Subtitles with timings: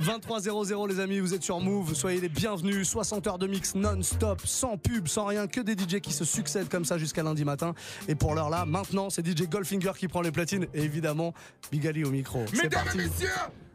[0.00, 4.40] 2300 les amis, vous êtes sur Move, soyez les bienvenus, 60 heures de mix non-stop,
[4.44, 7.74] sans pub, sans rien, que des DJ qui se succèdent comme ça jusqu'à lundi matin.
[8.08, 10.66] Et pour l'heure là, maintenant, c'est DJ Goldfinger qui prend les platines.
[10.72, 11.34] Et évidemment,
[11.70, 12.44] Bigali au micro.
[12.62, 13.28] Mesdames et messieurs,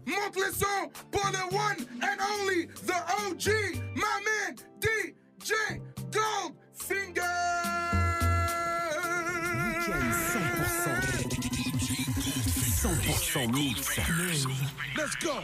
[0.07, 2.95] monte le son pour le one and only, the
[3.29, 3.51] OG,
[3.95, 4.15] my
[4.81, 5.79] DJ
[6.11, 8.04] Goldfinger.
[12.85, 13.97] 100% mix.
[14.95, 15.41] Let's go.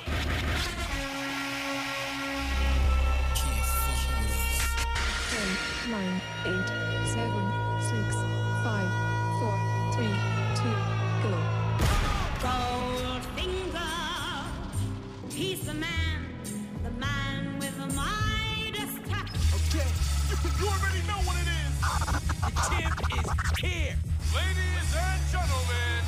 [15.33, 15.89] He's the man,
[16.83, 17.87] the man with the
[19.09, 19.31] touch.
[19.55, 19.89] Okay,
[20.59, 21.73] you already know what it is.
[22.41, 22.51] The
[23.17, 23.95] is here,
[24.35, 26.00] ladies and gentlemen.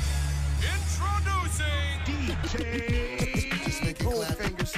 [1.04, 3.64] Producing DJ.
[3.64, 4.36] Just make it clap.
[4.38, 4.72] Fingers.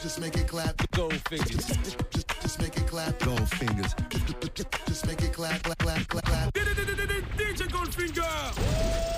[0.00, 0.78] Just make it clap.
[0.78, 3.18] Just make it clap.
[4.86, 5.62] Just make it clap.
[5.62, 6.08] Clap.
[6.08, 6.24] Clap.
[6.24, 6.52] Clap.
[6.54, 9.15] DJ Goldfinger.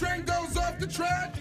[0.00, 1.39] train goes off the track.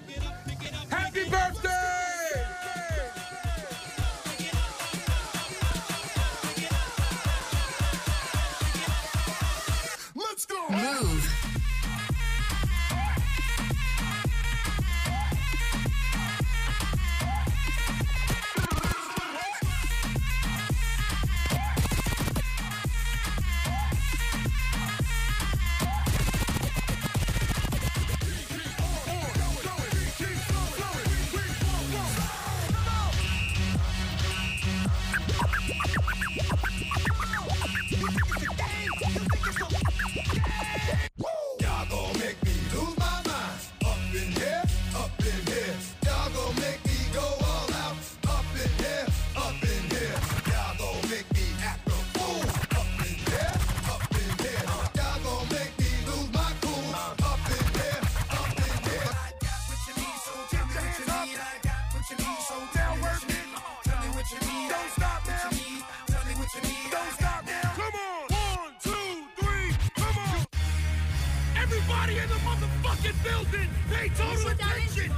[72.01, 75.11] Everybody in the motherfucking building, pay total attention.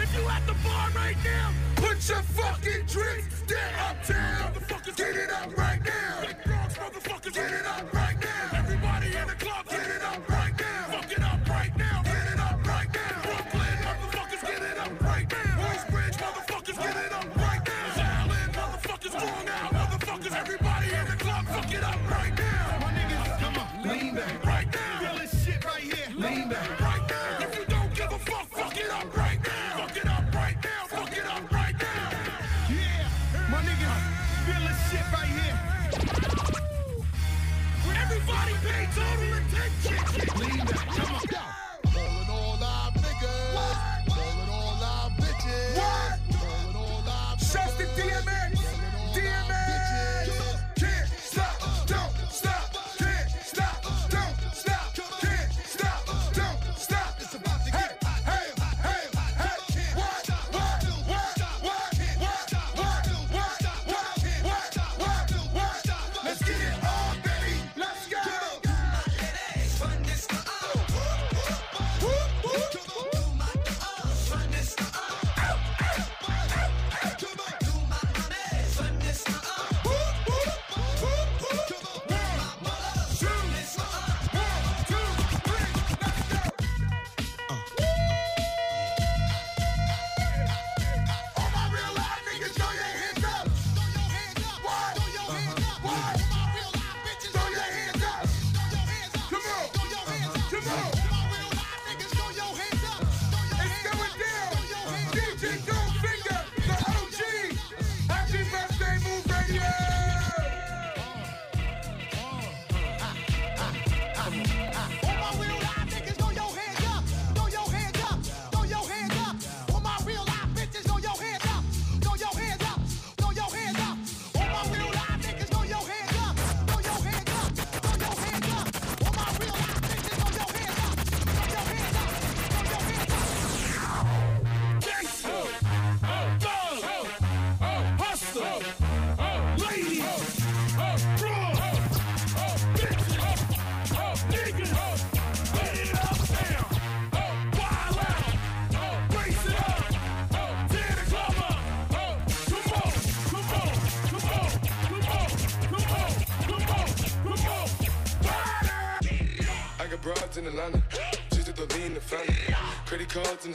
[0.00, 4.52] If you at the bar right now, put your fucking drinks down.
[4.96, 6.22] Get it up right now.
[7.22, 8.07] Get it up right now.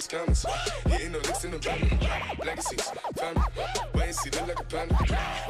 [0.04, 0.46] these commas.
[0.88, 2.00] Hitting the licks in the van.
[2.46, 3.36] Legacies, fam.
[3.94, 5.43] Wait and see, like a panda.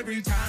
[0.00, 0.39] every time.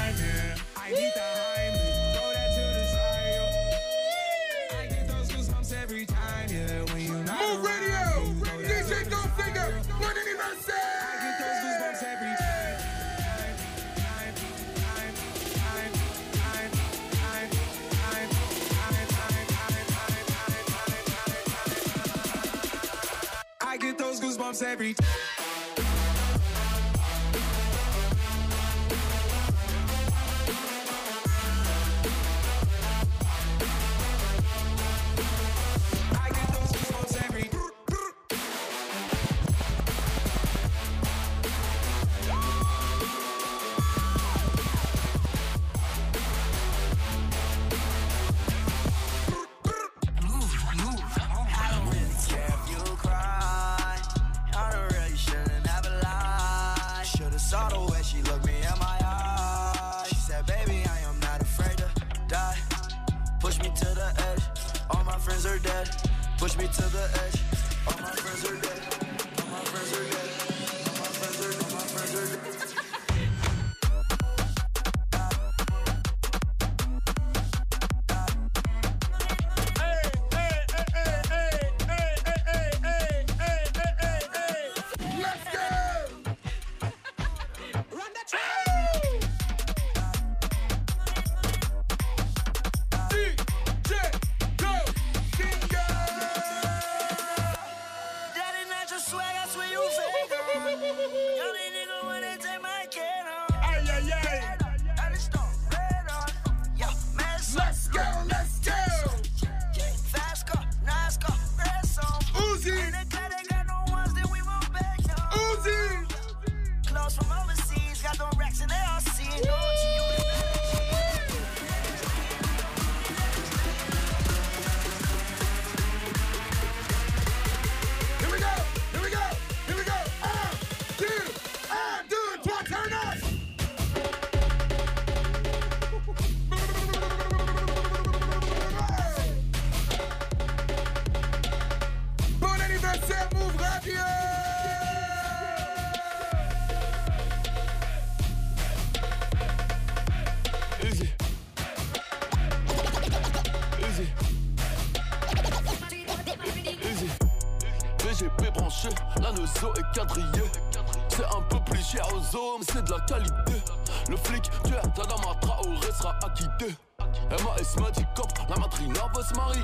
[162.62, 163.62] C'est de la qualité.
[164.10, 166.76] Le flic, tu es Tadama Traoré sera acquitté.
[167.00, 169.64] MAS Magic Cop, la matrina va se marier.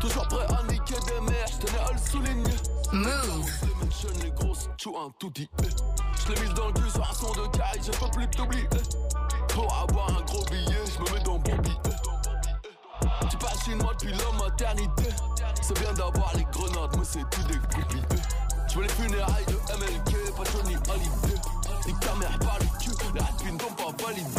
[0.00, 2.56] Toujours prêt à niquer des mères, je tenais à le souligner.
[2.92, 3.50] Move.
[4.18, 5.48] Les les grosses, tu un tout dit.
[6.26, 8.68] Je l'ai mis dans le cul sur un son de caille, je peux plus t'oublier.
[9.48, 11.76] Pour avoir un gros billet, je me mets dans bon billet.
[13.30, 15.08] Tu passes chez moi depuis la maternité.
[15.60, 17.60] C'est bien d'avoir les grenades, mais c'est tout des.
[18.68, 21.59] Je veux les funérailles de MLK, pas Johnny Hallyday.
[21.90, 24.30] Nique ta mère par le cul, les rapines n'ont pas validé.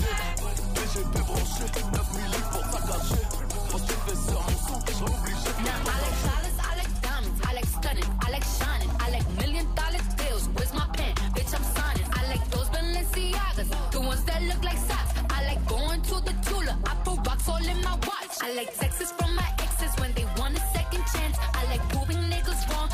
[0.73, 3.23] BGP branché, 9000 livres pour saccager.
[3.69, 5.49] Quand je fais sur mon son, je suis obligé.
[5.59, 9.27] Now I like dollars, I like diamonds, I like stunning, I like shining, I like
[9.35, 10.47] million dollar deals.
[10.55, 11.13] Where's my pen?
[11.35, 12.07] Bitch, I'm signing.
[12.15, 15.11] I like those Balenciagas, the ones that look like socks.
[15.29, 18.31] I like going to the Tula, I put rocks all in my watch.
[18.41, 21.35] I like texts from my exes when they want a second chance.
[21.53, 22.87] I like proving niggas wrong.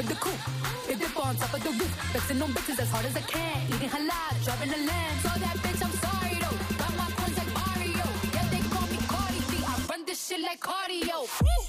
[0.00, 0.40] In the coupe.
[0.86, 3.58] Hit dip on top of the roof, flexing on bitches as hard as I can.
[3.68, 5.16] Eating halal, driving a lamb.
[5.22, 6.76] So that bitch, I'm sorry though.
[6.76, 8.06] Got my coins like Mario.
[8.34, 9.64] Yeah, they call me Cardi B.
[9.66, 11.26] I run this shit like cardio.
[11.42, 11.65] Woo!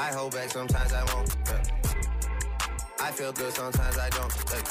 [0.00, 1.36] I hold back, sometimes I won't.
[1.46, 1.62] yeah.
[3.00, 4.32] I feel good, sometimes I don't.
[4.52, 4.62] yeah.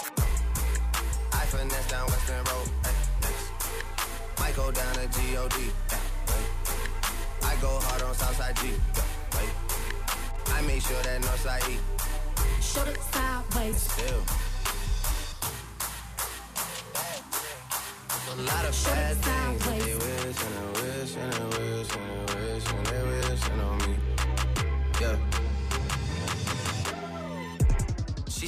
[1.33, 2.69] I finesse down Western Road.
[2.83, 4.39] yeah.
[4.39, 5.55] Might go down to G-O-D.
[7.43, 8.71] I go hard on Southside G.
[10.53, 11.77] I make sure that Northside E.
[12.61, 13.77] Shoot it sideways.
[13.81, 14.23] Still.
[18.29, 22.35] A lot of bad things they wish and they wish and they wish and they
[22.53, 24.06] wish and they wishing on me.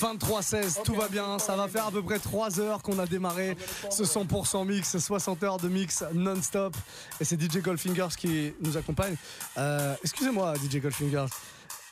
[0.00, 1.38] 23-16, tout va bien.
[1.38, 3.56] Ça va faire à peu près 3 heures qu'on a démarré
[3.90, 6.76] ce 100% mix, 60 heures de mix non-stop.
[7.20, 9.16] Et c'est DJ Goldfingers qui nous accompagne.
[9.56, 11.26] Euh, Excusez-moi, DJ Goldfingers.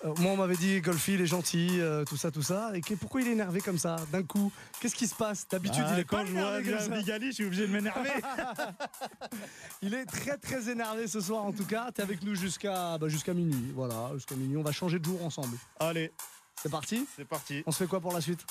[0.04, 2.70] Euh, moi, on m'avait dit Golfi, il est gentil, euh, tout ça, tout ça.
[2.75, 4.52] Et que- pourquoi il est énervé comme ça, d'un coup?
[4.78, 5.48] Qu'est-ce qui se passe?
[5.48, 6.60] D'habitude, Ah, il est quand pas je vois.
[6.98, 8.10] Bigali, je suis obligé de m'énerver.
[9.82, 11.90] Il est très très énervé ce soir en tout cas.
[11.92, 13.72] T'es avec nous jusqu'à bah, jusqu'à minuit.
[13.75, 14.56] Voilà, jusqu'à minuit.
[14.56, 15.56] On va changer de jour ensemble.
[15.80, 16.12] Allez,
[16.62, 17.62] C'est parti c'est parti.
[17.66, 18.44] On se fait quoi pour la suite?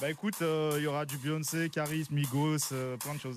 [0.00, 3.36] Bah écoute, euh, il y aura du Beyoncé, Caris, Migos, euh, plein de choses.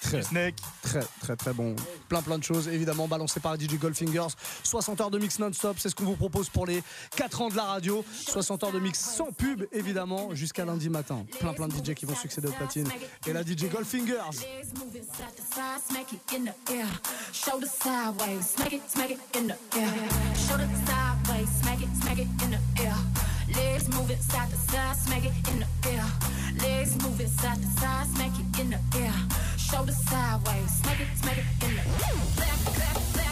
[0.00, 0.54] Très, Snake.
[0.82, 1.74] très très très bon.
[2.08, 4.34] Plein plein de choses évidemment balancées par DJ Goldfingers.
[4.62, 6.82] 60 heures de mix non-stop, c'est ce qu'on vous propose pour les
[7.16, 8.04] 4 ans de la radio.
[8.12, 11.26] 60 heures de mix sans pub évidemment jusqu'à lundi matin.
[11.40, 12.88] Plein plein de DJ qui vont succéder aux platines.
[13.26, 14.30] Et la DJ Goldfingers.
[23.88, 26.04] Legs side to side, smack it in the air.
[26.60, 26.96] Legs
[27.30, 29.14] side to side, smack it in the air.
[29.56, 33.25] Shoulder sideways, smack it, smack it in the air.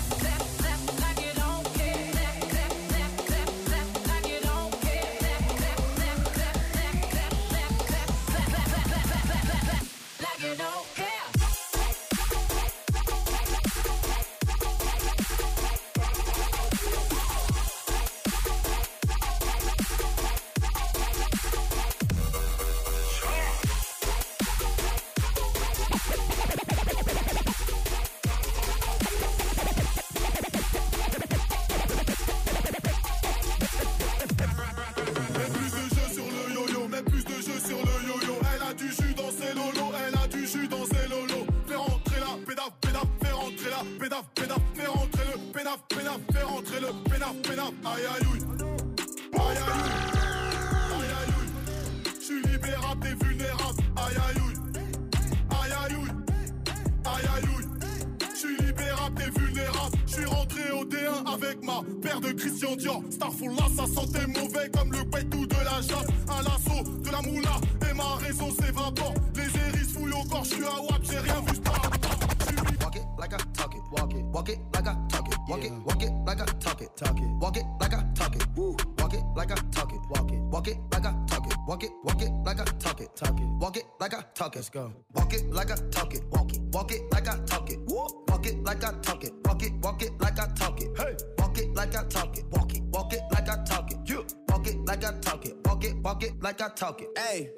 [84.65, 87.71] Let's go, walk it like I talk it, walk it, walk it like I talk
[87.71, 90.81] it, woo, walk it like I talk it, walk it, walk it like I talk
[90.81, 93.93] it, hey, walk it like I talk it, walk it, walk it like I talk
[93.93, 97.03] it, you, walk it like I talk it, walk it, walk it like I talk
[97.03, 97.51] it, Hey,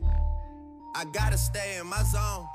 [0.97, 2.49] I gotta stay in my zone.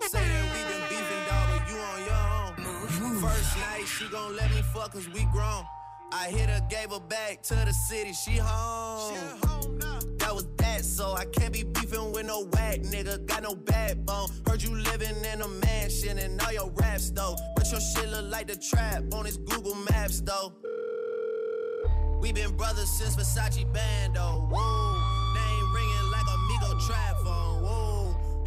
[0.00, 3.20] Say that we been beefing, dog, but you on your own.
[3.20, 5.66] First night, she gon' let me fuck cause we grown.
[6.12, 9.14] I hit her, gave her back to the city, she home.
[9.14, 9.57] That
[12.28, 13.24] no whack nigga.
[13.26, 14.28] Got no backbone.
[14.46, 17.36] Heard you living in a mansion and all your raps though.
[17.56, 20.52] But your shit look like the trap on his Google Maps though.
[22.20, 24.46] We been brothers since Versace Bando.
[24.52, 27.16] Whoa, name ringing like Amigo trap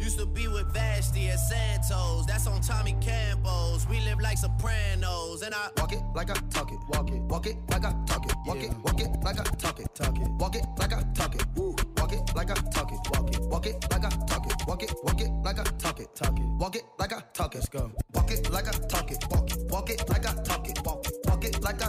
[0.02, 2.26] used to be with Vashti at Santos.
[2.26, 3.86] That's on Tommy Campos.
[3.88, 7.46] We live like Sopranos, and I walk it like I talk it, walk it, walk
[7.46, 10.28] it like I talk it, walk it, walk it like I talk it, talk it,
[10.38, 13.40] walk it like I talk it, woo, walk it like I talk it, walk it,
[13.42, 16.38] walk it like I talk it, walk it, walk it like I talk it, talk
[16.38, 19.24] it, walk it like I talk it, let's go, walk it like I talk it,
[19.30, 21.88] walk it, walk it like I talk it, walk it, walk it like I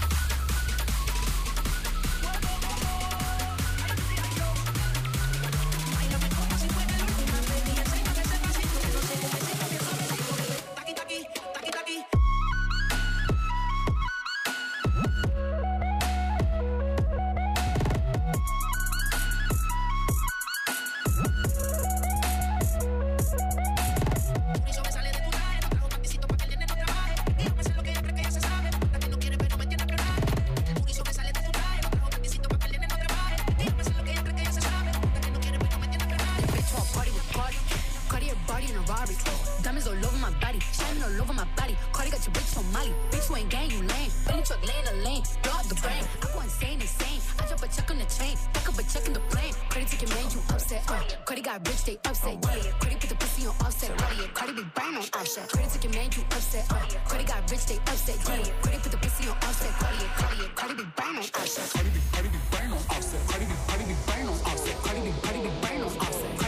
[39.91, 40.59] All over my body.
[40.71, 41.75] Shining all over my body.
[41.91, 42.93] Cardi got your bitch on Molly.
[43.11, 44.11] Bitch, you ain't gang, you lame.
[44.27, 45.23] Billy truck lane to lane.
[45.43, 46.03] Blow the brain.
[46.23, 47.19] I go insane, insane.
[47.39, 48.35] I drop a check on the chain.
[48.53, 49.53] Back up a check in the plane.
[49.69, 50.83] Cardi take your man, you upset.
[50.89, 51.01] Uh.
[51.25, 52.37] Cardi got rich, they upset.
[52.41, 52.71] Yeah.
[52.79, 53.91] Cardi put the pussy on offset.
[53.97, 54.27] Cardi, yeah.
[54.33, 55.49] Cardi be brain on offset.
[55.49, 56.65] Cardi take your man, you upset.
[56.71, 56.79] Uh.
[57.07, 58.17] Cardi got rich, they upset.
[58.27, 58.47] Yeah.
[58.63, 59.71] Cardi put the pussy on offset.
[59.79, 60.15] Cardi, yeah.
[60.15, 60.55] Cardi, yeah.
[60.55, 61.67] Cardi be brain on offset.
[61.75, 63.21] Cardi be, Cardi be brain on offset.
[63.27, 64.75] Cardi be, Cardi be brain on offset.
[64.83, 66.40] Cardi be, Cardi be brain on offset.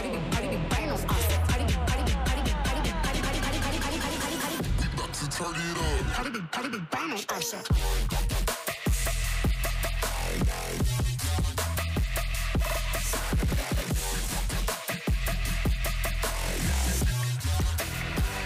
[5.44, 6.12] turn it up.
[6.14, 7.54] Cardi put it bang on us.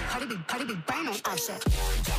[0.09, 2.18] Cardi B, Cardi B, bang on us.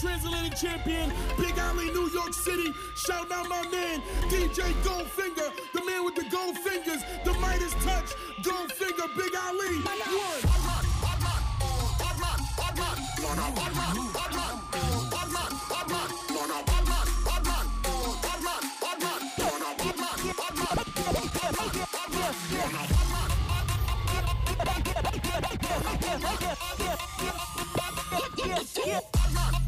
[0.00, 2.72] Transatlantic champion, Big Ali, New York City.
[2.94, 8.14] Shout out my man, DJ Goldfinger, the man with the gold fingers, the Midas touch,
[8.44, 9.74] Goldfinger, Big Ali.
[29.34, 29.67] One.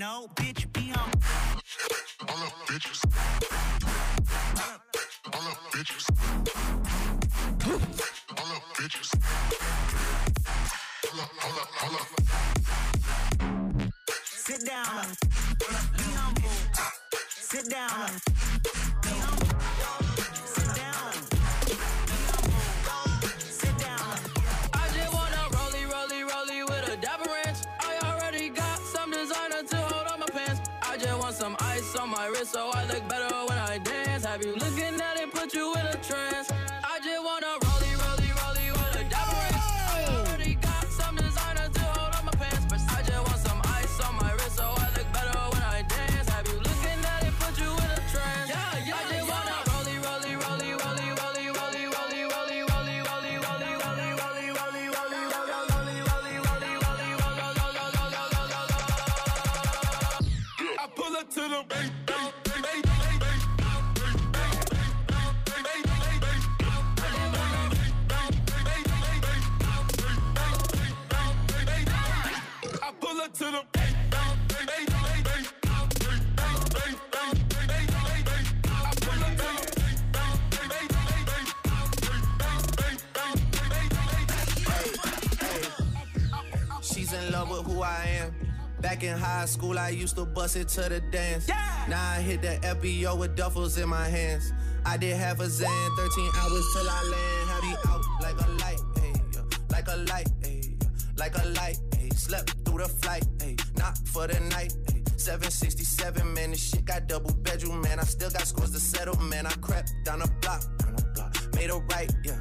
[0.00, 0.26] know.
[0.34, 1.10] Bitch, be on.
[2.26, 3.09] All up bitches.
[32.44, 34.24] So I look better when I dance.
[34.24, 36.49] Have you looking at it, put you in a trance?
[87.90, 88.34] I am.
[88.80, 91.48] Back in high school, I used to bust it to the dance.
[91.88, 94.52] Now I hit the FBO with duffels in my hands.
[94.86, 97.50] I did half a Xan, 13 hours till I land.
[97.50, 102.14] Had me out like a light, ayy, like a light, ayy, like a light, ayy.
[102.14, 105.20] Slept through the flight, ayy, not for the night, ayy.
[105.20, 107.98] 767, man, this shit got double bedroom, man.
[107.98, 109.46] I still got scores to settle, man.
[109.46, 112.40] I crept down a block, down the block, made a right, yeah.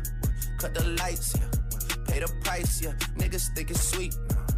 [0.60, 1.50] Cut the lights, yeah.
[2.08, 2.94] Pay the price, yeah.
[3.18, 4.16] Niggas think it's sweet.
[4.16, 4.49] It's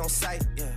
[0.00, 0.74] on sight, yeah.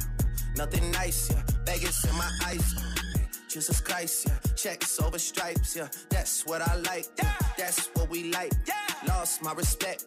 [0.55, 1.41] Nothing nice, yeah.
[1.65, 2.73] Vegas in my eyes.
[2.75, 3.21] yeah.
[3.47, 4.53] Jesus Christ, yeah.
[4.55, 5.87] Checks over stripes, yeah.
[6.09, 7.33] That's what I like, yeah.
[7.57, 8.51] That's what we like.
[8.67, 8.75] yeah.
[9.07, 10.05] Lost my respect.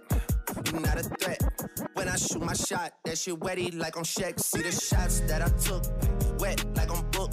[0.66, 1.42] You not a threat.
[1.94, 4.38] When I shoot my shot, that shit wetty like on Shaq.
[4.40, 5.84] See the shots that I took,
[6.40, 7.32] wet like on Book,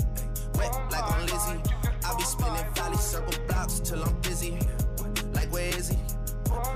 [0.56, 1.62] wet like on Lizzie.
[2.06, 4.58] I be spinning valley circle blocks till I'm busy.
[5.34, 5.98] Like where is he?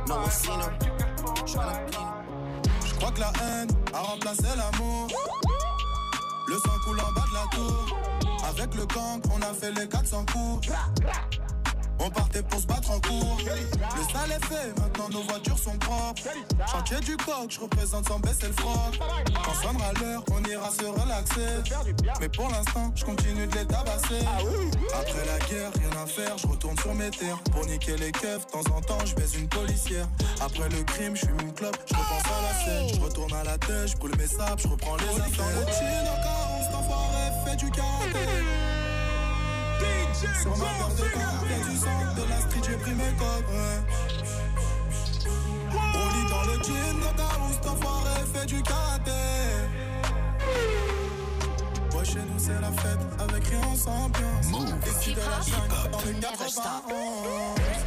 [0.08, 0.74] No one seen him.
[1.46, 2.27] Tryna
[2.98, 5.08] crois que la haine a remplacé l'amour.
[6.48, 7.86] Le sang coule en bas de la tour.
[8.48, 10.70] Avec le gang, on a fait les 400 coups.
[12.00, 13.38] On partait pour se battre en cours.
[13.40, 16.22] Le sale est fait, maintenant nos voitures sont propres.
[16.72, 19.00] Chantier du coq, je représente sans baisser le froc.
[19.44, 21.72] Quand sonnera l'heure, on ira se relaxer.
[22.20, 24.26] Mais pour l'instant, je continue de les tabasser.
[24.94, 27.40] Après la guerre, rien à faire, je retourne sur mes terres.
[27.52, 30.08] Pour niquer les keufs, de temps en temps, je baise une policière.
[30.42, 32.96] Après le crime, je fume une clope, je repense à la scène.
[32.96, 35.46] Je retourne à la tête, je mes sables, je reprends les affaires.
[35.56, 38.77] Le chin, encore, fait du karaté.
[40.42, 43.46] Sur ma paire de corps, y'a du sang de la street, j'ai pris mes codes,
[43.52, 43.80] ouais.
[45.74, 49.12] On lit dans le jean, dans ta où cet enfoiré fait du karaté.
[51.96, 54.48] Ouais, chez nous c'est la fête, avec rien sans ambiance.
[55.00, 57.87] Ici de la jungle, dans le 91.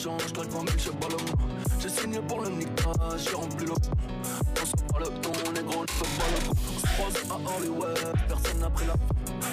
[0.00, 1.38] L'échange, toi le 20 000, je bats le mot.
[1.78, 5.82] J'ai signé pour le Nika, j'ai rempli le On se pas le ton, les gros,
[5.82, 6.56] ne peuvent pas le coup.
[6.74, 8.94] On se croise à Hollywood, personne n'a pris la.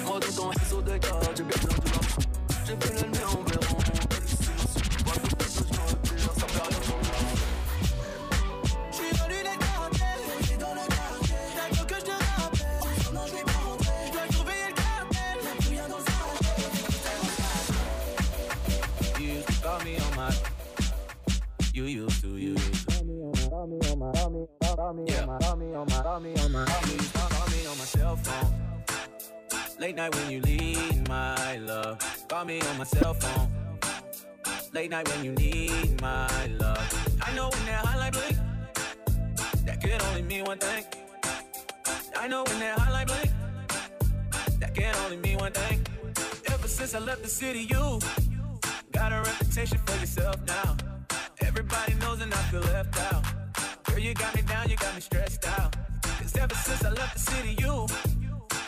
[0.06, 2.00] Moi tout en réseau des gars, j'ai bien perdu la.
[2.66, 3.78] J'ai vu l'ennemi en verron,
[29.98, 31.98] night when you leave, my love.
[32.28, 33.48] Call me on my cell phone.
[34.72, 36.86] Late night when you need my love.
[37.20, 38.36] I know when that highlight blink,
[39.66, 40.84] that can only mean one thing.
[42.16, 43.30] I know when that highlight blink,
[44.60, 45.84] that can only mean one thing.
[46.46, 47.98] Ever since I left the city, you
[48.92, 50.76] got a reputation for yourself now.
[51.40, 53.24] Everybody knows and I feel left out.
[53.82, 55.74] Girl, you got me down, you got me stressed out.
[56.02, 57.86] Cause ever since I left the city, you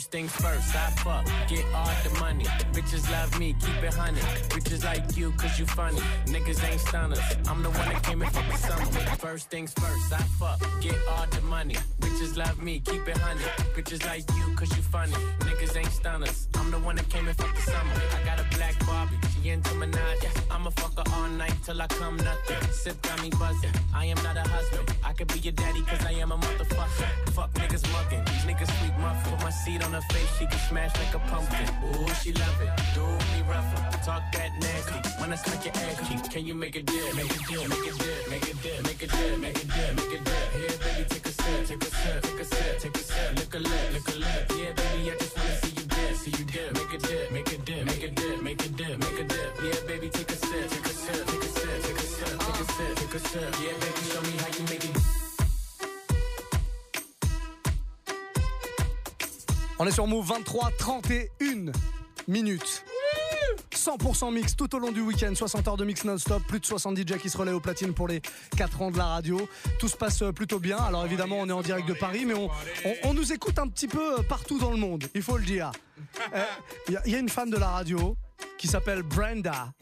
[0.00, 2.46] First things first, I fuck, get all the money.
[2.72, 4.22] Bitches love me, keep it honey.
[4.48, 6.00] Bitches like you, cause you funny.
[6.24, 7.20] Niggas ain't stunners.
[7.46, 8.86] I'm the one that came in the summer.
[9.16, 11.74] First things first, I fuck, get all the money.
[12.00, 13.44] Bitches love me, keep it honey.
[13.76, 15.12] Bitches like you, cause you funny.
[15.40, 16.48] Niggas ain't stunners.
[16.54, 17.92] I'm the one that came in the summer.
[18.16, 20.22] I got a black Barbie, she into Minaj.
[20.50, 22.72] I'ma fuck her all night till I come nothing.
[22.72, 23.72] Sip got me buzzing.
[23.94, 24.92] I am not a husband.
[25.04, 27.08] I could be your daddy, cause I am a motherfucker.
[27.30, 28.24] Fuck niggas mugging.
[28.24, 29.32] These niggas sweet muffin.
[29.32, 31.68] Put my seed on her face, she can smash like a pumpkin.
[31.84, 32.70] Ooh, she love it.
[32.94, 33.98] Do me rougher.
[34.04, 35.00] Talk that nasty.
[35.20, 37.14] When I smack your ass cheek, can you make a dip?
[37.14, 39.94] Make a dip, make a dip, make a dip, make a dip, make a dip,
[39.96, 40.48] make a dip.
[40.56, 43.38] Here, baby, take a sip, take a sip, take a sip, take a sip.
[43.38, 44.52] Look a lip, lick a lip.
[44.58, 45.69] Yeah, baby, I just wanna see
[46.20, 46.74] see you dip.
[46.74, 47.80] Make a dip, make a dip.
[59.78, 61.72] On est sur Move 23, 31
[62.28, 62.84] minutes.
[63.80, 66.96] 100% mix tout au long du week-end, 60 heures de mix non-stop, plus de 60
[66.98, 68.20] DJ qui se relaient au platine pour les
[68.56, 69.48] 4 ans de la radio.
[69.78, 70.76] Tout se passe euh, plutôt bien.
[70.76, 72.50] Alors évidemment, on est en direct de Paris, mais on,
[72.84, 75.44] on- on nous écoute un petit peu euh, partout dans le monde, il faut le
[75.44, 75.72] dire.
[76.34, 76.44] Euh,
[76.88, 78.16] Il y, a- il y a une fan de la radio
[78.58, 79.72] qui s'appelle Brenda.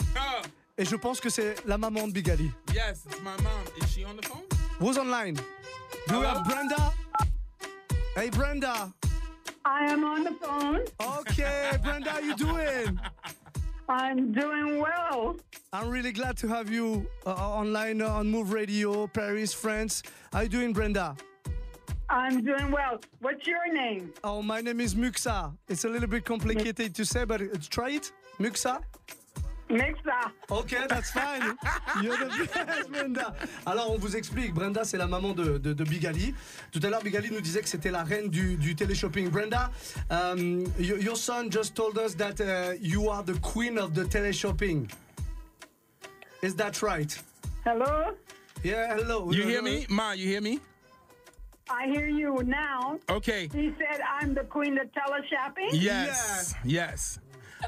[0.77, 2.51] Et je pense que c'est la maman de Big Ali.
[2.73, 3.65] Yes, it's my mom.
[3.83, 4.43] Is she on the phone?
[4.81, 5.35] Who's online?
[6.07, 6.93] Do we have Brenda?
[8.17, 8.93] Hey Brenda.
[9.65, 10.81] I am on the phone.
[11.21, 12.99] Okay, Brenda, how you doing?
[13.89, 15.37] I'm doing well.
[15.73, 20.03] I'm really glad to have you uh, online uh, on Move Radio, Paris, France.
[20.33, 21.17] How are you doing, Brenda?
[22.11, 23.01] I'm doing well.
[23.21, 24.13] What's your name?
[24.25, 25.55] Oh, my name is Muxa.
[25.69, 28.13] It's a little bit complicated to say, but uh, try it.
[28.39, 28.83] Muxa?
[29.71, 30.33] Mixa.
[30.49, 31.57] Ok, that's fine.
[32.03, 33.35] You're the best, Brenda.
[33.67, 34.55] Alors, on vous explique.
[34.55, 36.35] Brenda, c'est la maman de, de, de Big Ali.
[36.73, 39.29] Tout à l'heure, Big Ali nous disait que c'était la reine du, du téléshopping.
[39.29, 39.71] Brenda,
[40.11, 44.05] um, your, your son just told us that uh, you are the queen of the
[44.05, 44.91] teleshopping.
[46.43, 47.21] Is that right?
[47.65, 48.15] Hello?
[48.65, 49.31] Yeah, hello.
[49.31, 49.87] You hear me?
[49.91, 50.61] Ma, you hear me?
[51.71, 52.99] I hear you now.
[53.11, 53.49] Okay.
[53.53, 55.73] He said I'm the queen of teleshopping?
[55.73, 56.55] Yes.
[56.65, 57.19] Yes.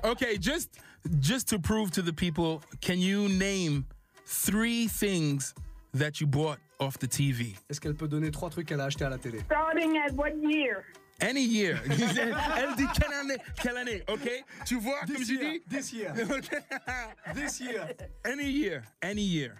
[0.04, 0.78] Okay, just
[1.20, 3.84] just to prove to the people, can you name
[4.26, 5.54] three things
[5.94, 7.56] that you bought off the TV?
[7.68, 9.40] Est-ce qu'elle peut donner trois trucs qu'elle a acheté à la télé?
[9.46, 10.84] Starting at what year?
[11.22, 11.78] Any year.
[11.86, 14.42] Elle dit quelle année, quelle année, ok?
[14.64, 15.60] Tu vois, comme je year, dis?
[15.68, 16.14] This year.
[16.30, 17.34] Ok.
[17.34, 17.88] This year.
[18.24, 18.82] Any year.
[19.02, 19.54] Any year.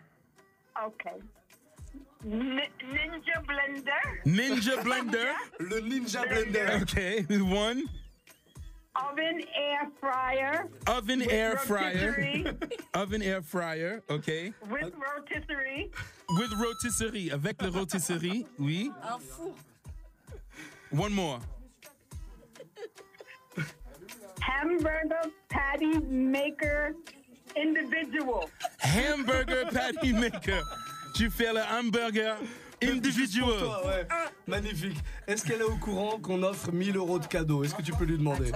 [0.82, 1.20] Okay.
[2.24, 4.22] N- Ninja blender?
[4.24, 5.34] Ninja blender.
[5.58, 6.80] Le Ninja blender.
[6.82, 7.82] Okay, one.
[8.96, 10.68] Oven air fryer?
[10.86, 12.54] Oven air fryer.
[12.94, 14.52] Oven air fryer, okay.
[14.68, 15.90] With rotisserie?
[16.38, 18.90] With rotisserie, avec le rotisserie, oui.
[19.02, 19.54] Un four.
[20.90, 21.38] One more.
[24.40, 26.96] Hamburger patty maker
[27.56, 28.50] individual.
[28.80, 30.60] Hamburger patty maker.
[31.14, 32.36] Tu fais le hamburger
[32.82, 33.58] individual.
[33.58, 34.06] Toi, ouais.
[34.46, 34.96] Magnifique.
[35.26, 38.04] Est-ce qu'elle est au courant qu'on offre 1000 euros de cadeaux Est-ce que tu peux
[38.04, 38.50] lui demander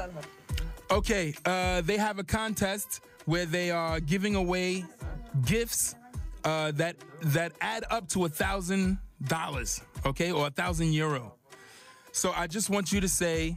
[0.90, 4.84] Okay, uh, they have a contest where they are giving away
[5.46, 5.96] gifts
[6.44, 11.34] uh, that that add up to a thousand dollars, okay, or a thousand euro.
[12.12, 13.56] So I just want you to say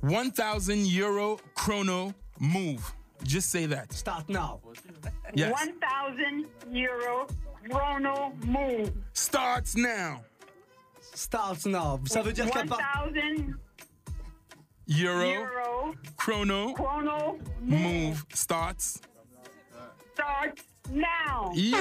[0.00, 2.82] one thousand euro chrono move.
[3.24, 3.92] Just say that.
[3.92, 4.60] Start now.
[5.34, 5.52] Yes.
[5.52, 7.26] 1,000 euro
[7.70, 8.92] chrono move.
[9.12, 10.20] Starts now.
[11.14, 12.00] Starts now.
[12.06, 12.80] Ça veut dire qu'à part...
[13.06, 13.54] 1,000
[14.90, 18.98] Euro, euro chrono chrono move starts.
[20.14, 20.58] start
[20.90, 21.52] now.
[21.54, 21.76] Yeah.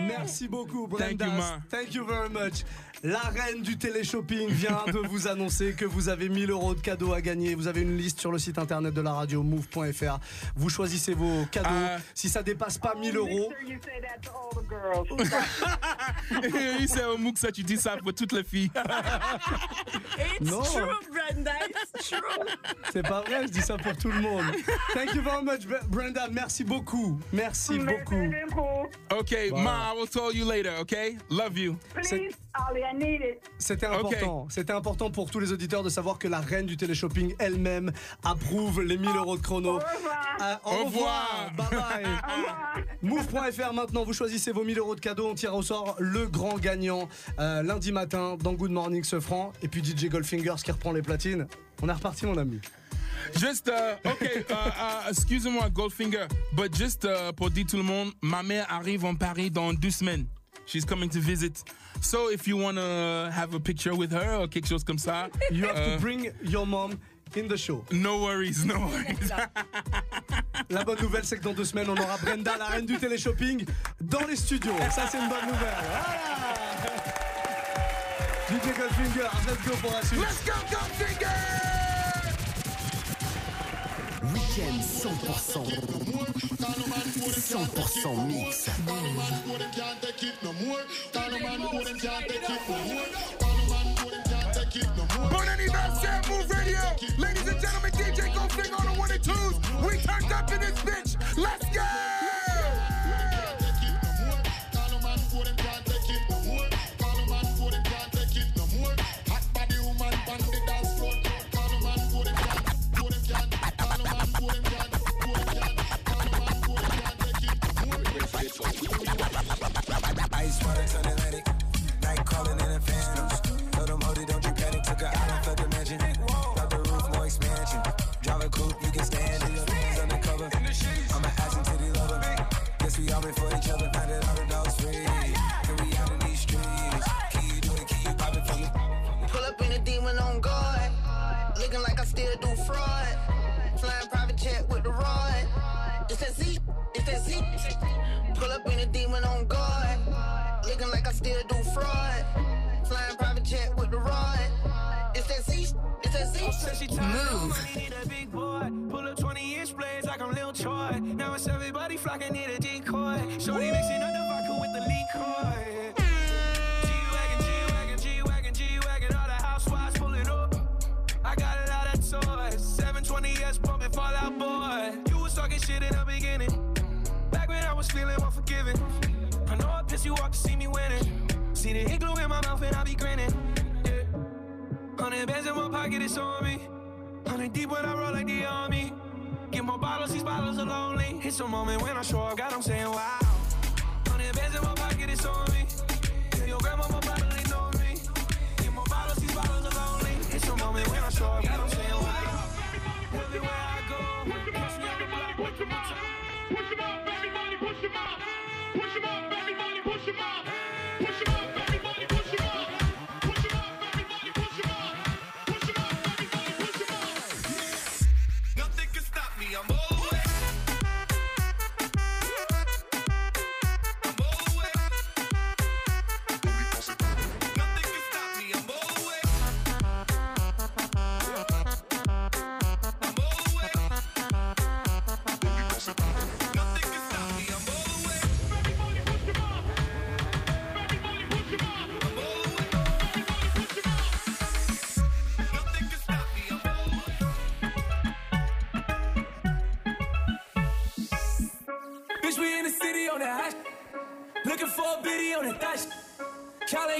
[0.00, 1.26] Merci beaucoup, Thank Brenda.
[1.26, 1.60] you, ma.
[1.68, 2.64] Thank you very much.
[3.04, 7.12] La reine du téléshopping vient de vous annoncer que vous avez 1000 euros de cadeaux
[7.12, 7.54] à gagner.
[7.54, 10.18] Vous avez une liste sur le site internet de la radio move.fr.
[10.56, 11.68] Vous choisissez vos cadeaux.
[11.70, 13.52] Euh, Si ça dépasse pas 1000 euros.
[16.80, 18.70] Il sait au Mouk ça, tu dis ça pour toutes les filles.
[20.40, 20.60] It's No.
[20.62, 20.82] true,
[21.12, 21.52] Brenda.
[21.68, 22.18] It's true.
[22.92, 24.44] c'est pas vrai, je dis ça pour tout le monde.
[24.94, 26.28] Thank you very much, Bre- Brenda.
[26.30, 27.18] Merci beaucoup.
[27.32, 28.30] Merci beaucoup.
[29.12, 31.16] Okay, Ma, I will tell you later, okay?
[31.30, 31.76] Love you.
[31.94, 32.34] Please,
[33.58, 34.46] C'était important.
[34.50, 37.92] C'était important pour tous les auditeurs de savoir que la reine du téléshopping elle-même
[38.24, 39.78] approuve les 1000 euros de chrono.
[39.78, 41.50] Au Au revoir.
[41.56, 42.84] Bye bye.
[43.02, 45.28] Move.fr maintenant, vous choisissez vos 1000 euros de cadeaux.
[45.28, 49.52] On tire au sort le grand gagnant euh, lundi matin dans Good Morning ce franc.
[49.62, 51.46] Et puis DJ Goldfingers qui reprend les platines.
[51.82, 52.60] On est reparti, mon ami.
[53.36, 58.12] Just, uh, okay, uh, uh, excusez-moi, Goldfinger, but just uh, pour dire tout le monde,
[58.22, 60.26] ma mère arrive en Paris dans deux semaines.
[60.68, 61.64] She's coming to visit.
[62.02, 65.30] So if you want to have a picture with her or quelque chose comme ça.
[65.50, 67.00] You have uh, to bring your mom
[67.34, 67.86] in the show.
[67.90, 69.32] No worries, no worries.
[70.70, 73.64] La bonne nouvelle, c'est que dans deux semaines, on aura Brenda, la reine du téléshopping,
[74.02, 74.76] dans les studios.
[74.90, 75.74] Ça, c'est une bonne nouvelle.
[75.88, 76.28] Voilà.
[78.48, 80.20] DJ Goldfinger, let's go pour la suite.
[80.20, 81.77] Let's go, Goldfinger!
[84.20, 85.62] Week-end 100%.
[87.38, 88.68] 100% mix.
[95.30, 96.80] Bon anniversaire, Move Radio!
[97.16, 99.54] Ladies and gentlemen, DJ Go Goldfinger on the one and twos.
[99.86, 100.37] We turned up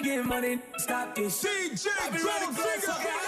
[0.02, 1.44] Getting money, stop this.
[1.44, 3.27] DJ I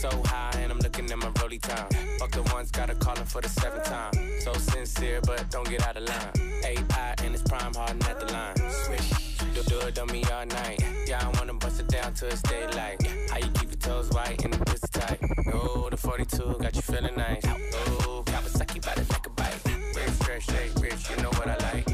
[0.00, 1.86] So high, and I'm looking at my rolly time.
[2.18, 4.12] Fuck the ones, gotta call him for the seventh time.
[4.40, 6.32] So sincere, but don't get out of line.
[6.64, 8.56] AI and it's prime, hard at the line.
[8.56, 9.12] Swish,
[9.54, 10.82] you do it on me all night.
[11.06, 13.06] Yeah, I wanna bust it down till it's daylight.
[13.30, 15.18] How you keep your toes white and the pussy tight?
[15.52, 17.44] Oh, the 42 got you feeling nice.
[17.44, 19.60] Oh, Kawasaki, by the neck a bite.
[19.94, 21.89] Rich, fresh, rich, rich, you know what I like.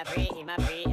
[0.00, 0.89] a pris, a free.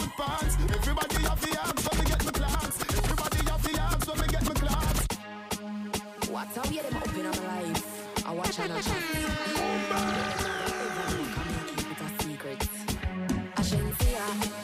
[0.00, 0.56] foot pants.
[0.76, 2.80] Everybody have the abs when me get my class.
[2.80, 4.96] Everybody have the abs when me get my class.
[6.30, 8.26] What how you them up in my life?
[8.26, 9.02] I watch and I chat.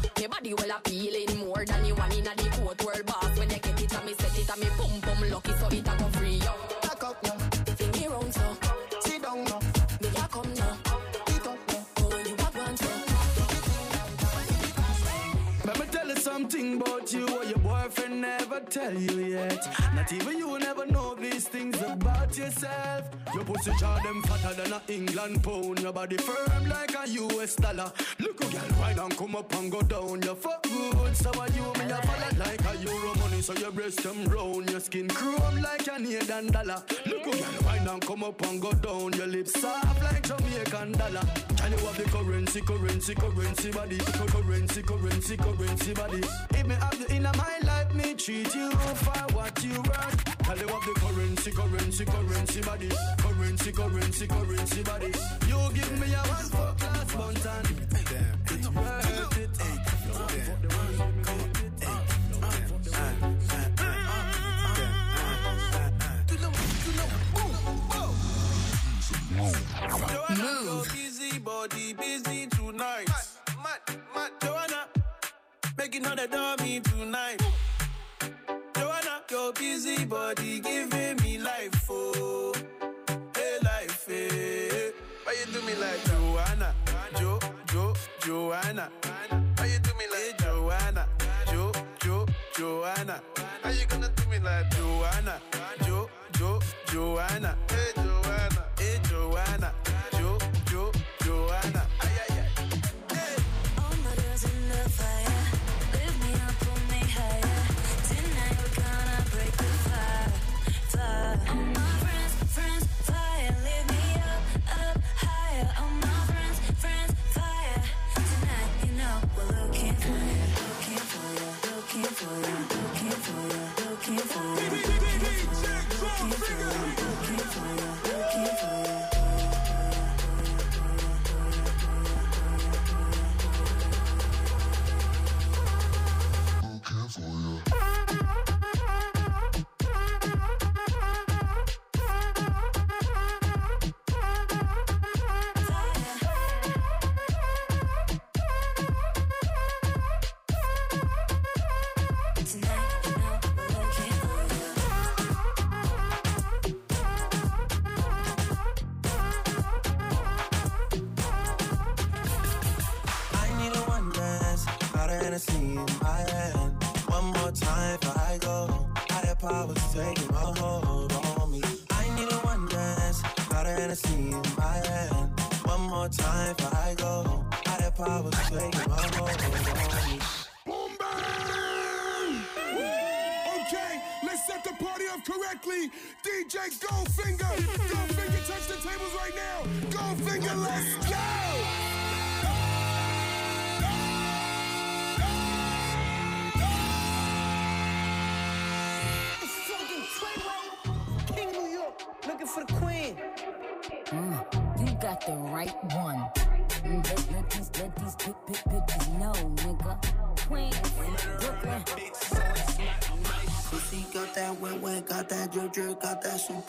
[18.65, 19.67] tell you yet.
[19.95, 23.05] Not even you will never know these things about yourself.
[23.35, 25.81] Your pussy jaw them fatter than a England pound.
[25.81, 27.93] Your body firm like a US dollar.
[28.21, 30.23] Look a girl, why and come up and go down?
[30.23, 33.73] Your fuck good, so are you me a follow like a euro money, so your
[33.73, 34.71] breast them round.
[34.71, 36.83] Your skin chrome like a Canadian dollar.
[37.07, 39.13] Look a girl, why and come up and go down?
[39.15, 41.23] Your lips soft like Jamaican dollar.
[41.57, 43.99] Can you have the currency, currency, currency body?
[43.99, 46.21] Currency, currency, currency body.
[46.51, 50.25] If me have you in my life, me treat you for what you worth.
[50.45, 52.91] Tell you have the currency, currency, currency body.
[53.25, 55.07] Currency, currency, currency body.
[55.49, 57.65] You give me a one for class buntan.
[58.51, 59.51] It's worth it.
[70.37, 70.89] Move.
[70.93, 73.09] Busy body, busy tonight.
[73.63, 73.81] Mad,
[74.15, 74.87] mad, Joanna,
[75.79, 77.43] making all the dummy tonight.
[78.77, 82.53] Joanna, your busy body giving me life, oh,
[85.41, 86.75] you do me like Joanna,
[87.19, 87.39] Jo,
[87.73, 88.91] Jo, Joanna?
[89.57, 91.07] Why you do me like Joanna,
[91.51, 91.73] Jo,
[92.03, 92.27] Jo,
[92.57, 93.21] Joanna?
[93.63, 95.41] How you gonna do me like Joanna,
[95.85, 97.57] Jo, Jo, Joanna?
[97.69, 99.75] Hey Joanna, hey Joanna,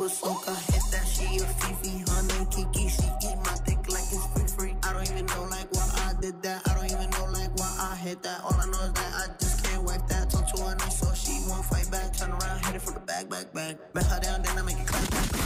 [0.04, 0.48] soak.
[0.48, 2.90] I hit that she a Fifi, honey Kiki.
[2.90, 4.76] She eat my dick like it's free free.
[4.84, 6.62] I don't even know like why I did that.
[6.68, 8.42] I don't even know like why I hit that.
[8.44, 10.30] All I know is that I just can't wipe that.
[10.30, 12.14] Talk to her so she won't fight back.
[12.14, 13.78] Turn around, hit it from the back, back, back.
[13.94, 15.45] Bet her down, then I make it clap,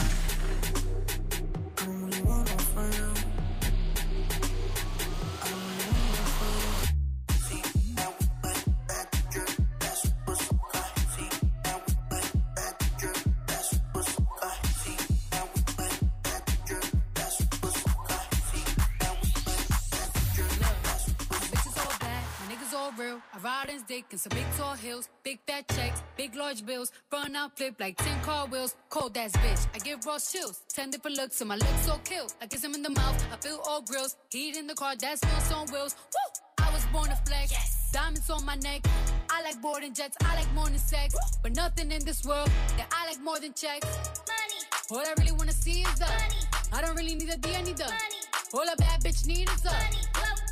[24.28, 26.92] ride in dick in some big tall hills, big fat checks, big large bills.
[27.12, 28.74] Run out, flip like 10 car wheels.
[28.88, 30.62] Cold ass bitch, I give raw chills.
[30.74, 32.26] 10 different looks, and my lips so kill.
[32.40, 34.16] I kiss him in the mouth, I feel all grills.
[34.30, 35.96] Heat in the car, that's wheels on wheels.
[36.12, 36.64] Woo!
[36.64, 37.52] I was born to flex.
[37.92, 38.86] Diamonds on my neck.
[39.30, 41.14] I like boarding jets, I like more than sex.
[41.42, 43.86] But nothing in this world that I like more than checks.
[43.86, 44.60] Money.
[44.90, 46.40] All I really wanna see is the money.
[46.72, 48.20] I don't really need a D, I need the money.
[48.52, 50.02] All a bad bitch need is the money.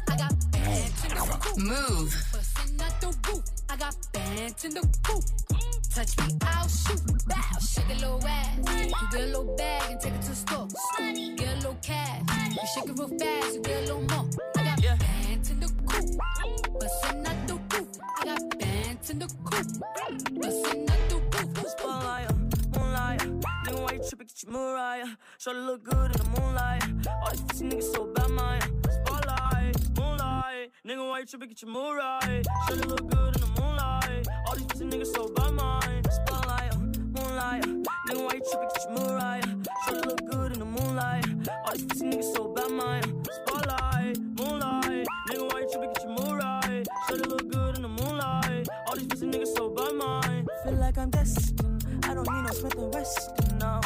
[0.08, 1.64] I got bands in.
[1.64, 2.38] Move.
[2.80, 3.44] Out the roof.
[3.68, 5.24] I got bands in the roof.
[5.94, 7.00] Touch me, I'll shoot.
[7.26, 7.58] Bow.
[7.60, 8.56] Shake a little ass.
[8.56, 8.64] You
[9.12, 10.68] get a little bag and take it to the store.
[10.98, 12.22] Get a little cash.
[12.50, 14.28] You shake it real fast, you get a little more.
[14.56, 16.80] I got bands in the coop.
[16.80, 17.88] Bustin' out the roof.
[18.20, 19.66] I got bands in the coop.
[20.40, 21.68] Bustin' out the roof.
[21.70, 22.30] Spotlight,
[22.76, 23.20] moonlight.
[23.20, 24.26] Nigga, why you tripping?
[24.28, 25.16] Get your Mariah.
[25.38, 26.82] Shorty look good in the moonlight.
[27.08, 28.60] All these pussy niggas so bad, man.
[28.90, 30.70] Spotlight, moonlight.
[30.89, 31.49] Nigga, why you tripping?
[31.51, 32.43] Get your Mariah.
[32.66, 34.26] Shorty look good in the moonlight.
[34.47, 36.03] All these pussy niggas so bad, man.
[36.11, 36.78] Spotlight, uh,
[37.12, 37.64] moonlight.
[37.66, 38.09] Uh.
[38.09, 38.68] Nigga, why you tripping?
[38.74, 39.43] Get your Mariah.
[39.84, 41.26] Shorty look good in the moonlight.
[41.66, 43.03] All these pussy niggas so bad, mine.
[43.30, 45.07] Spotlight, moonlight.
[45.28, 45.93] Nigga, why you tripping?
[45.93, 46.84] Get your Mariah.
[47.07, 48.68] Shorty look good in the moonlight.
[48.86, 50.47] All these pussy niggas so bad, mine.
[50.64, 51.84] Feel like I'm destined.
[52.05, 53.80] I don't need no Smith and Wesson, no.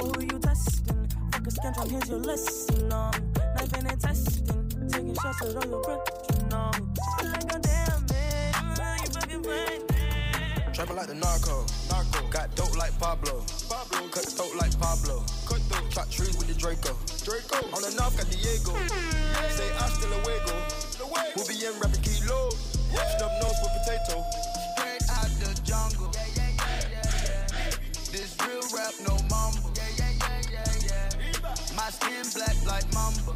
[0.00, 1.08] Who are you testing?
[1.30, 3.12] Fuck a scantron, here's your lesson, no.
[3.54, 4.68] Knife and testing.
[4.88, 6.17] Taking shots at all your breath,
[6.48, 6.70] you know.
[10.98, 11.66] Like the narco.
[11.90, 12.26] Narco.
[12.28, 13.44] Got dope like Pablo.
[13.68, 14.08] Pablo.
[14.08, 15.22] Cut throat like Pablo.
[15.46, 15.90] Cut throat.
[15.90, 16.96] Chop trees with the Draco.
[17.22, 17.58] Draco.
[17.70, 18.74] On the north got Diego.
[19.54, 20.54] Say hasta luego.
[21.36, 22.50] We'll be in rapping kilo.
[22.90, 24.24] Snub nose with potato.
[24.74, 26.10] Straight out the jungle.
[28.10, 29.70] This real rap, no mumble.
[31.76, 33.27] My skin black like mamba.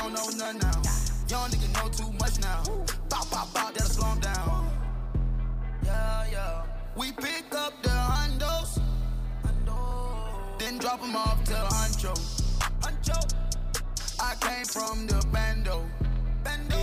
[0.00, 0.82] Don't know nothing now.
[1.28, 2.62] Young nigga know too much now.
[3.08, 4.70] Bow, bow, bow, that'll slow 'em down.
[5.84, 6.62] Yeah, yeah.
[6.96, 8.80] We pick up the hundos,
[10.58, 12.14] then drop 'em off to the Huncho.
[12.80, 13.18] Huncho.
[14.20, 15.86] I came from the bando.
[16.44, 16.76] Bando.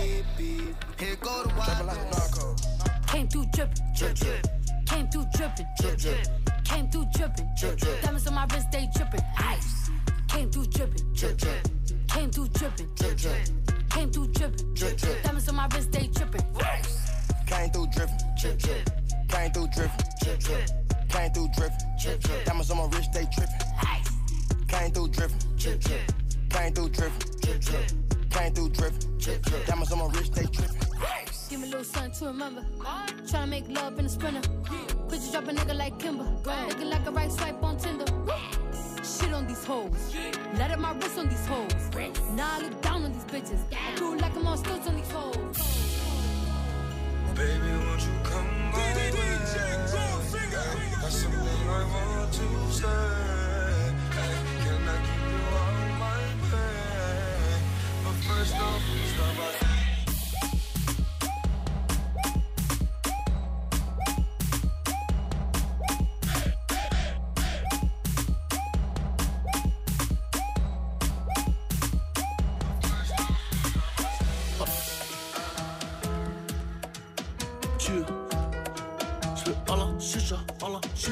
[0.98, 3.06] Here go the wild.
[3.06, 4.46] Came through drippin', drip, drip.
[4.86, 6.26] Came through drippin', drip, drip.
[6.64, 8.02] Came through drippin', drip, drip.
[8.02, 9.90] Diamonds on my wrist, they drippin', ice.
[10.28, 11.77] Came through drippin', drip, drip.
[12.08, 13.36] Came through drippin', drip, drip.
[13.90, 15.22] Came through drippin', drip, drip.
[15.22, 16.44] Diamonds on my wrist, they drippin'.
[17.46, 18.16] Came through dripping.
[18.40, 18.90] Drip, drip.
[19.28, 20.06] Came through dripping.
[20.22, 20.70] Drip, drip.
[21.08, 21.78] Came through dripping.
[22.00, 22.44] Drip, drip.
[22.44, 24.68] Diamonds on my wrist, they tripping.
[24.68, 25.38] Came through dripping.
[25.58, 26.00] Drip, drip.
[26.50, 27.40] Came through dripping.
[27.40, 27.90] Drip, drip.
[28.30, 29.18] Came through dripping.
[29.18, 29.66] Drip, drip.
[29.66, 30.76] Diamonds on my wrist, they tripping.
[31.48, 32.64] Give me a little something to remember.
[33.26, 34.40] Tryna make love in a sprinter.
[35.08, 36.26] Bitches drop a nigga like Kimber.
[36.68, 38.04] Looking like a right swipe on Tinder.
[39.08, 40.14] Shit on these hoes.
[40.58, 41.72] Let up my wrist on these hoes.
[42.34, 43.60] Now I look down on these bitches.
[43.72, 45.07] I do like I'm on stilts on these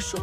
[0.07, 0.19] chaud.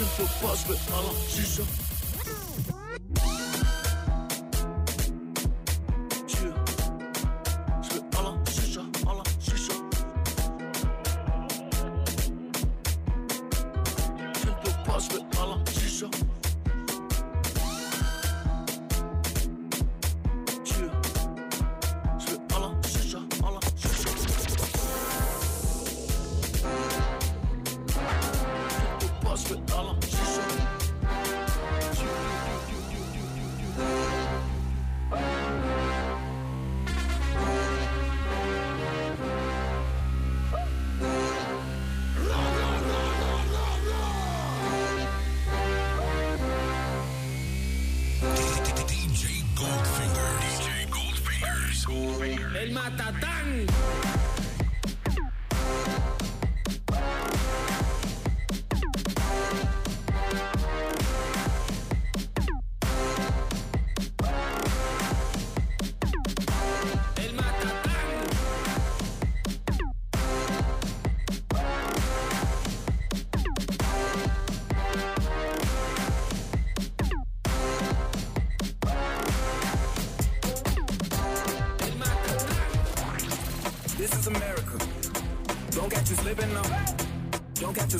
[0.00, 1.87] Il faut pas, je veux un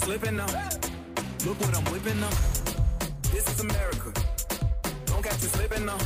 [0.09, 0.47] slipping now.
[1.45, 2.31] Look what I'm whipping now.
[3.31, 4.11] This is America.
[5.05, 5.99] Don't catch you slipping now.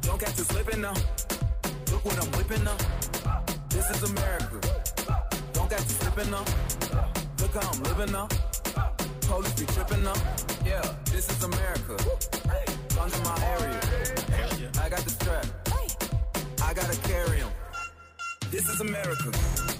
[0.00, 0.94] Don't catch you slipping now.
[1.92, 2.78] Look what I'm whipping now.
[3.68, 4.58] This is America.
[5.52, 6.44] Don't catch you slipping now.
[7.40, 8.26] Look how I'm living now.
[9.28, 10.16] Police be tripping now.
[10.64, 10.80] Yeah,
[11.12, 11.96] this is America.
[13.16, 13.80] In my area.
[14.80, 15.46] I got the strap.
[16.62, 17.52] I gotta carry 'em.
[18.50, 19.79] This is America.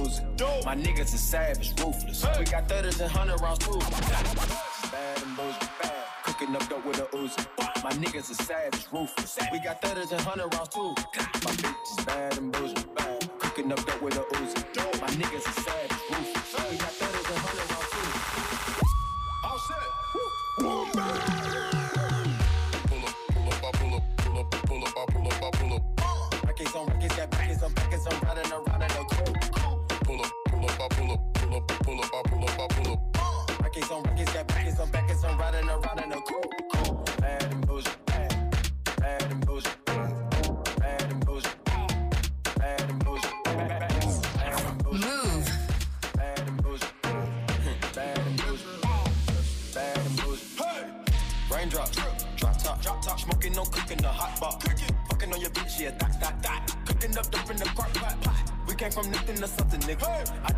[0.00, 0.64] Uzi.
[0.64, 2.22] My niggas are savage, ruthless.
[2.24, 2.38] Hey.
[2.38, 3.78] We got 30s and 100 rounds too.
[4.90, 5.92] Bad and bullshit, bad.
[6.24, 7.46] Cooking up dope with a Uzi.
[7.84, 9.38] My niggas are savage, ruthless.
[9.52, 10.94] We got 30s and 100 rounds too.
[11.44, 13.30] My bitch is bad and bullshit, bad.
[13.38, 15.00] Cooking up dope with a Uzi.
[15.00, 16.70] My niggas are savage, ruthless.
[16.70, 17.23] We got 30s
[60.46, 60.53] I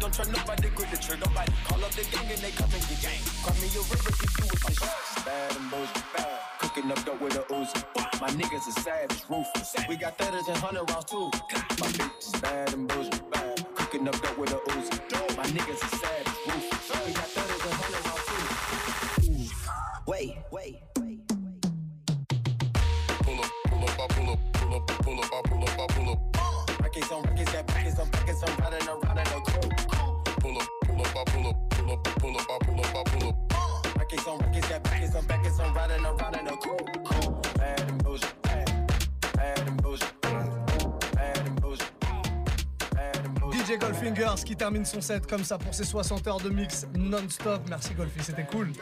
[44.66, 47.60] termine son set comme ça pour ses 60 heures de mix non-stop.
[47.68, 48.72] Merci Golfi, c'était cool.